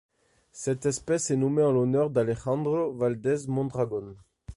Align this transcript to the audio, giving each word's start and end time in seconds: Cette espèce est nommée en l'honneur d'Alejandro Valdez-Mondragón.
Cette 0.51 0.87
espèce 0.87 1.29
est 1.29 1.35
nommée 1.35 1.61
en 1.61 1.71
l'honneur 1.73 2.09
d'Alejandro 2.09 2.91
Valdez-Mondragón. 2.95 4.15